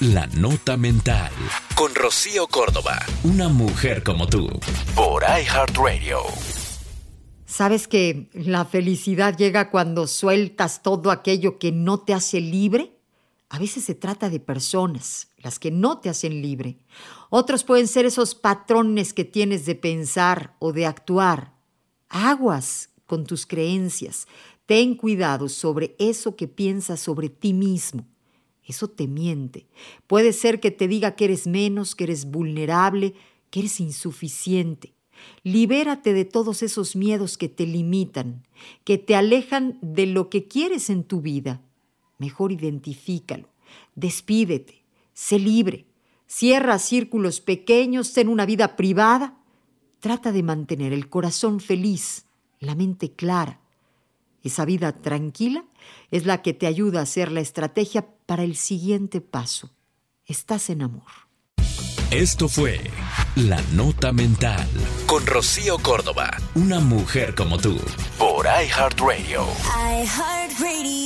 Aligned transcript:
La 0.00 0.26
Nota 0.28 0.78
Mental. 0.78 1.30
Con 1.76 1.94
Rocío 1.94 2.46
Córdoba. 2.46 3.00
Una 3.22 3.50
mujer 3.50 4.02
como 4.02 4.26
tú. 4.26 4.48
Por 4.96 5.24
iHeartRadio. 5.24 6.20
¿Sabes 7.44 7.86
que 7.86 8.30
la 8.32 8.64
felicidad 8.64 9.36
llega 9.36 9.70
cuando 9.70 10.06
sueltas 10.06 10.82
todo 10.82 11.10
aquello 11.10 11.58
que 11.58 11.70
no 11.70 12.00
te 12.00 12.14
hace 12.14 12.40
libre? 12.40 12.96
A 13.50 13.58
veces 13.58 13.84
se 13.84 13.94
trata 13.94 14.30
de 14.30 14.40
personas, 14.40 15.28
las 15.36 15.58
que 15.58 15.70
no 15.70 15.98
te 15.98 16.08
hacen 16.08 16.40
libre. 16.40 16.78
Otros 17.28 17.62
pueden 17.62 17.86
ser 17.86 18.06
esos 18.06 18.34
patrones 18.34 19.12
que 19.12 19.26
tienes 19.26 19.66
de 19.66 19.74
pensar 19.74 20.56
o 20.60 20.72
de 20.72 20.86
actuar. 20.86 21.52
Aguas 22.08 22.88
con 23.04 23.26
tus 23.26 23.44
creencias. 23.44 24.26
Ten 24.64 24.94
cuidado 24.94 25.50
sobre 25.50 25.94
eso 25.98 26.36
que 26.36 26.48
piensas 26.48 27.00
sobre 27.00 27.28
ti 27.28 27.52
mismo. 27.52 28.06
Eso 28.70 28.88
te 28.88 29.08
miente. 29.08 29.66
Puede 30.06 30.32
ser 30.32 30.60
que 30.60 30.70
te 30.70 30.86
diga 30.86 31.16
que 31.16 31.24
eres 31.26 31.46
menos, 31.46 31.96
que 31.96 32.04
eres 32.04 32.24
vulnerable, 32.24 33.14
que 33.50 33.60
eres 33.60 33.80
insuficiente. 33.80 34.94
Libérate 35.42 36.14
de 36.14 36.24
todos 36.24 36.62
esos 36.62 36.94
miedos 36.94 37.36
que 37.36 37.48
te 37.48 37.66
limitan, 37.66 38.46
que 38.84 38.96
te 38.96 39.16
alejan 39.16 39.78
de 39.82 40.06
lo 40.06 40.30
que 40.30 40.46
quieres 40.46 40.88
en 40.88 41.02
tu 41.02 41.20
vida. 41.20 41.60
Mejor 42.18 42.52
identifícalo. 42.52 43.48
Despídete. 43.96 44.84
Sé 45.12 45.38
libre. 45.38 45.86
Cierra 46.26 46.78
círculos 46.78 47.40
pequeños, 47.40 48.12
ten 48.12 48.28
una 48.28 48.46
vida 48.46 48.76
privada. 48.76 49.36
Trata 49.98 50.30
de 50.30 50.44
mantener 50.44 50.92
el 50.92 51.08
corazón 51.08 51.58
feliz, 51.58 52.26
la 52.60 52.76
mente 52.76 53.10
clara. 53.12 53.59
Esa 54.42 54.64
vida 54.64 54.92
tranquila 54.92 55.64
es 56.10 56.26
la 56.26 56.42
que 56.42 56.54
te 56.54 56.66
ayuda 56.66 57.00
a 57.00 57.02
hacer 57.04 57.30
la 57.30 57.40
estrategia 57.40 58.06
para 58.26 58.44
el 58.44 58.56
siguiente 58.56 59.20
paso. 59.20 59.70
Estás 60.26 60.70
en 60.70 60.82
amor. 60.82 61.30
Esto 62.10 62.48
fue 62.48 62.80
La 63.36 63.62
Nota 63.72 64.12
Mental 64.12 64.68
con 65.06 65.24
Rocío 65.26 65.78
Córdoba, 65.78 66.30
una 66.56 66.80
mujer 66.80 67.36
como 67.36 67.56
tú, 67.56 67.78
por 68.18 68.46
iHeartRadio. 68.46 69.46
iHeartRadio. 70.02 70.99